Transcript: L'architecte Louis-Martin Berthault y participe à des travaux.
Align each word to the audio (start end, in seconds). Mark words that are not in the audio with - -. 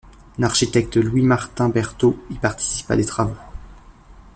L'architecte 0.39 0.95
Louis-Martin 0.97 1.69
Berthault 1.69 2.17
y 2.31 2.33
participe 2.39 2.89
à 2.89 2.95
des 2.95 3.05
travaux. 3.05 3.37